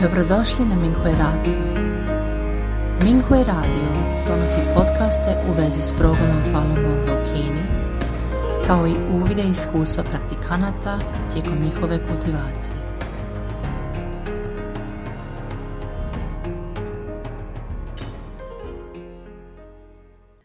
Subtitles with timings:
[0.00, 1.58] Dobrodošli na Minghui Radio.
[3.04, 3.88] Minghui Radio
[4.28, 7.62] donosi podcaste u vezi s progledom Falun Gonga u Kini,
[8.66, 10.98] kao i uvide iskustva praktikanata
[11.32, 12.76] tijekom njihove kultivacije.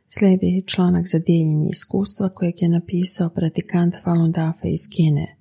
[0.07, 5.37] Slijedi članak za dijeljenje iskustva kojeg je napisao praktikant Falun Dafa iz Kine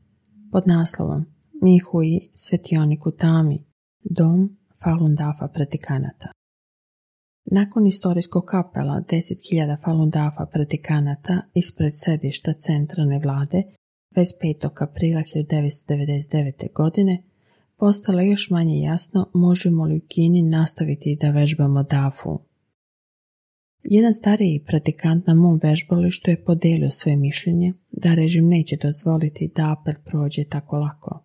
[0.52, 1.26] pod naslovom
[1.62, 3.67] Mihui Svetionik u Tami,
[4.04, 4.50] dom
[4.84, 6.28] Falun Dafa pratikanata.
[7.50, 13.62] Nakon istorijskog kapela 10.000 Falun Dafa pratikanata ispred sedišta centralne vlade
[14.16, 14.82] 25.
[14.82, 16.72] aprila 1999.
[16.74, 17.22] godine
[17.76, 22.38] postalo još manje jasno možemo li u Kini nastaviti da vežbamo Dafu.
[23.82, 29.76] Jedan stariji pratikant na mom vežbalištu je podelio svoje mišljenje da režim neće dozvoliti da
[29.80, 31.17] apel prođe tako lako.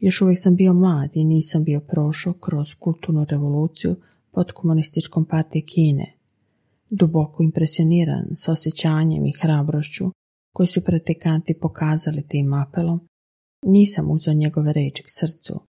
[0.00, 3.96] Još uvijek sam bio mlad i nisam bio prošao kroz kulturnu revoluciju
[4.32, 6.12] pod komunističkom partije Kine.
[6.90, 10.04] Duboko impresioniran s osjećanjem i hrabrošću
[10.52, 13.00] koji su pratikanti pokazali tim apelom,
[13.66, 15.60] nisam uzeo njegove reči k srcu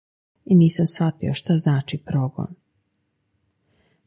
[0.45, 2.47] i nisam shvatio šta znači progon.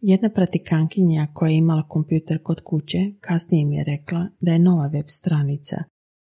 [0.00, 4.86] Jedna pratikankinja koja je imala kompjuter kod kuće kasnije mi je rekla da je nova
[4.86, 5.76] web stranica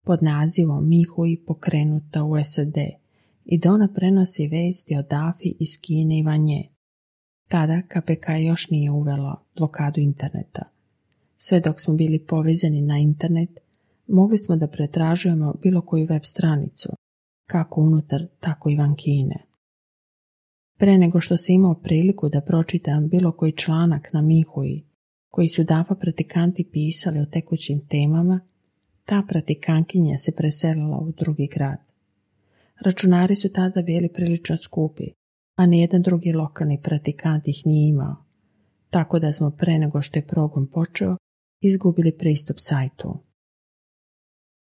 [0.06, 3.01] pod nazivom Mihui pokrenuta u SAD
[3.46, 6.64] i da prenosi vesti o Dafi iz Kine i Vanje.
[7.48, 10.66] Tada KPK još nije uvela blokadu interneta.
[11.38, 13.50] Sve dok smo bili povezani na internet,
[14.08, 16.90] mogli smo da pretražujemo bilo koju web stranicu,
[17.50, 19.46] kako unutar, tako i van Kine.
[20.78, 24.86] Pre nego što se imao priliku da pročitam bilo koji članak na Mihuji,
[25.30, 28.40] koji su Dafa pratikanti pisali o tekućim temama,
[29.06, 31.91] ta pratikankinja se preselila u drugi grad.
[32.86, 35.04] Računari su tada bili prilično skupi,
[35.58, 38.16] a nijedan drugi lokalni pratikant ih nije imao,
[38.90, 41.18] tako da smo pre nego što je progon počeo,
[41.62, 43.20] izgubili pristup sajtu.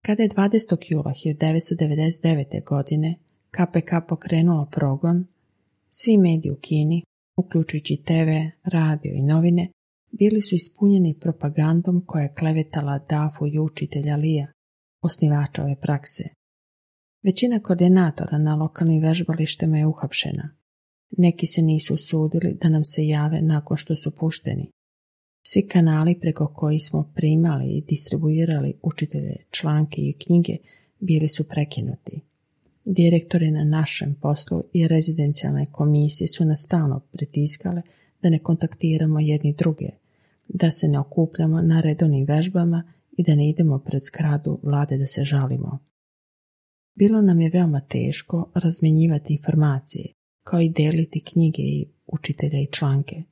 [0.07, 0.77] Kada je 20.
[0.89, 2.65] jula 1999.
[2.69, 3.19] godine
[3.51, 5.27] KPK pokrenuo progon,
[5.89, 7.05] svi mediji u Kini,
[7.37, 8.31] uključujući TV,
[8.65, 9.73] radio i novine,
[10.19, 14.47] bili su ispunjeni propagandom koja je klevetala Dafu i učitelja Lija,
[15.03, 16.40] osnivača ove prakse.
[17.23, 20.51] Većina koordinatora na lokalnim vežbalištima je uhapšena.
[21.19, 24.71] Neki se nisu usudili da nam se jave nakon što su pušteni.
[25.43, 30.57] Svi kanali preko koji smo primali i distribuirali učitelje, članke i knjige
[31.01, 32.21] bili su prekinuti.
[32.85, 37.83] Direktori na našem poslu i rezidencijalne komisije su nas stalno pritiskale
[38.23, 39.89] da ne kontaktiramo jedni druge,
[40.49, 45.07] da se ne okupljamo na redovnim vežbama i da ne idemo pred zgradu vlade da
[45.07, 45.90] se žalimo.
[47.01, 50.13] Bilo nam je veoma teško razmjenjivati informacije,
[50.45, 53.23] kao i deliti knjige i učitelja i članke.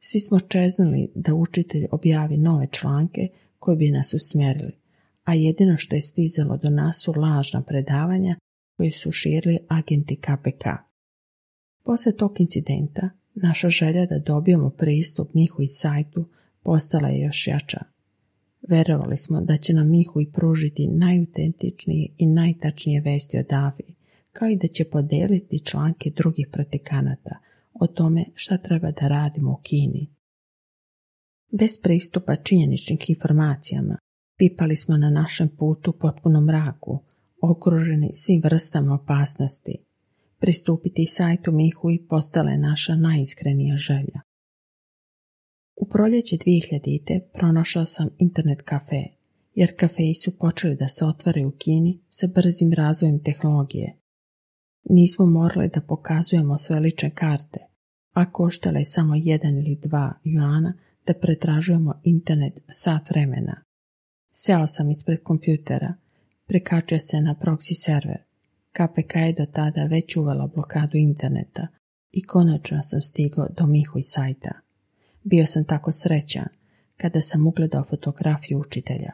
[0.00, 4.72] Svi smo čeznali da učitelj objavi nove članke koji bi nas usmjerili,
[5.24, 8.36] a jedino što je stizalo do nas su lažna predavanja
[8.76, 10.64] koji su širili agenti KPK.
[11.84, 16.28] Poslije tog incidenta, naša želja da dobijemo pristup Mihu i sajtu
[16.62, 17.84] postala je još jača.
[18.68, 23.94] Verovali smo da će nam Mihu i pružiti najutentičnije i najtačnije vesti o Davi,
[24.32, 27.38] kao i da će podeliti članke drugih pratikanata
[27.74, 30.10] o tome šta treba da radimo u Kini.
[31.58, 33.98] Bez pristupa činjeničnih informacijama,
[34.38, 36.98] pipali smo na našem putu potpuno mraku,
[37.42, 39.76] okruženi svim vrstama opasnosti.
[40.38, 44.20] Pristupiti sajtu Mihu i postala je naša najiskrenija želja.
[45.76, 47.20] U proljeće 2000.
[47.32, 49.04] pronašao sam internet kafe,
[49.54, 53.96] jer kafeji su počeli da se otvare u Kini sa brzim razvojem tehnologije.
[54.90, 57.60] Nismo morali da pokazujemo sve lične karte,
[58.12, 60.74] a koštale je samo jedan ili dva juana
[61.06, 63.62] da pretražujemo internet sat vremena.
[64.32, 65.94] Seo sam ispred kompjutera,
[66.46, 68.18] prekačio se na proxy server.
[68.72, 71.66] KPK je do tada već uvela blokadu interneta
[72.12, 74.63] i konačno sam stigao do Mihu i sajta.
[75.24, 76.48] Bio sam tako srećan
[76.96, 79.12] kada sam ugledao fotografiju učitelja.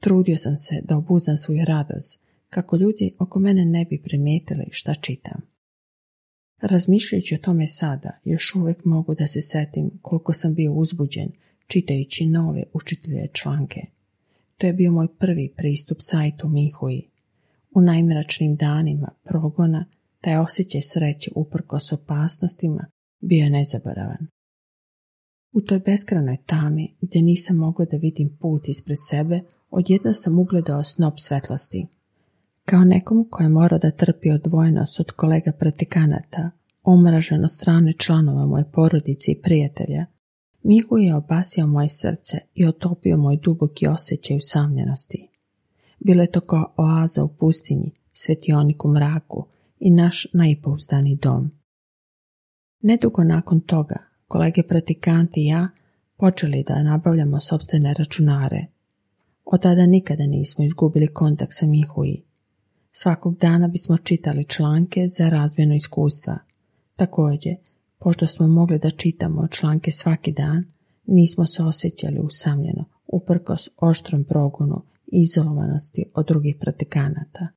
[0.00, 2.20] Trudio sam se da obuzdam svoju radost
[2.50, 5.40] kako ljudi oko mene ne bi primijetili šta čitam.
[6.60, 11.28] Razmišljajući o tome sada, još uvijek mogu da se setim koliko sam bio uzbuđen
[11.66, 13.80] čitajući nove učitelje članke.
[14.56, 17.10] To je bio moj prvi pristup sajtu Mihui.
[17.74, 19.84] U najmračnim danima progona
[20.20, 22.86] taj osjećaj sreće uprkos opasnostima
[23.20, 24.26] bio je nezaboravan.
[25.52, 29.40] U toj beskranoj tami, gdje nisam mogao da vidim put ispred sebe,
[29.70, 31.86] odjedno sam ugledao snop svetlosti.
[32.64, 36.50] Kao nekom koje mora da trpi odvojenost od kolega pratikanata,
[36.82, 40.06] omražen od strane članova moje porodice i prijatelja,
[40.62, 45.28] Mihu je obasio moje srce i otopio moj duboki osjećaj usamljenosti.
[46.00, 49.46] Bilo je to kao oaza u pustinji, svetionik u mraku
[49.80, 51.50] i naš najpouzdani dom.
[52.80, 55.68] Nedugo nakon toga, kolege pratikanti i ja
[56.16, 58.66] počeli da nabavljamo sobstvene računare.
[59.44, 62.22] Od tada nikada nismo izgubili kontakt sa Mihuji.
[62.92, 66.38] Svakog dana bismo čitali članke za razmjeno iskustva.
[66.96, 67.56] Također,
[67.98, 70.64] pošto smo mogli da čitamo članke svaki dan,
[71.06, 77.48] nismo se osjećali usamljeno, uprkos oštrom progonu i izolovanosti od drugih pratikanata.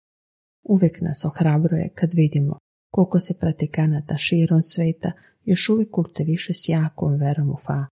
[0.63, 2.57] Uvijek nas ohrabruje kad vidimo
[2.91, 5.11] koliko se pratikanata širom sveta
[5.51, 5.89] još uvijek
[6.25, 7.85] više s jakom verom u fa.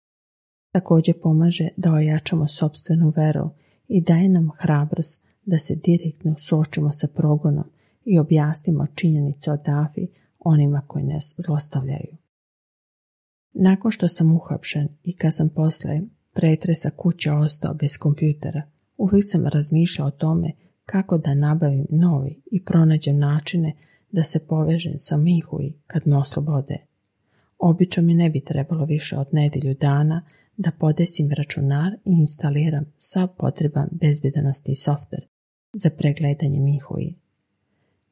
[0.72, 3.50] Također pomaže da ojačamo sobstvenu veru
[3.88, 7.64] i daje nam hrabrost da se direktno suočimo sa progonom
[8.04, 10.06] i objasnimo činjenice o Dafi
[10.38, 12.16] onima koji nas zlostavljaju.
[13.52, 16.00] Nakon što sam uhapšen i kad sam posle
[16.34, 18.62] pretresa kuće ostao bez kompjutera,
[18.96, 20.52] uvijek sam razmišljao o tome
[20.84, 23.76] kako da nabavim novi i pronađem načine
[24.12, 26.87] da se povežem sa Mihuji kad me oslobode.
[27.58, 30.22] Obično mi ne bi trebalo više od nedjelju dana
[30.56, 35.26] da podesim računar i instaliram sav potreban bezbjedonosni softver
[35.72, 37.14] za pregledanje Mihuji.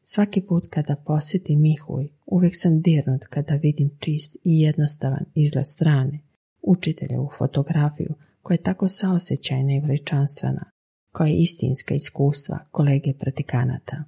[0.05, 6.21] Svaki put kada posjetim Mihuj, uvijek sam dirnut kada vidim čist i jednostavan izgled strane,
[6.63, 10.65] učitelja u fotografiju koja je tako saosjećajna i veličanstvena,
[11.13, 14.05] koja je istinska iskustva kolege pratikanata.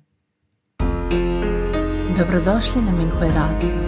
[2.18, 3.87] Dobrodošli na Minghui Radio.